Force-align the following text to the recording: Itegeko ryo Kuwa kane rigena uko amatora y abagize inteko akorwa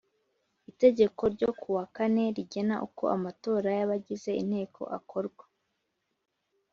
Itegeko 0.71 1.21
ryo 1.33 1.49
Kuwa 1.61 1.83
kane 1.95 2.23
rigena 2.35 2.75
uko 2.87 3.03
amatora 3.15 3.69
y 3.77 3.81
abagize 3.85 4.31
inteko 4.41 4.81
akorwa 4.97 5.45